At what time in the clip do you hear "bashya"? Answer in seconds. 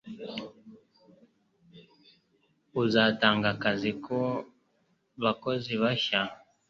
5.81-6.21